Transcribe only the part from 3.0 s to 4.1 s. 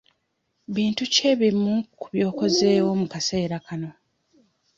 kaseera kano?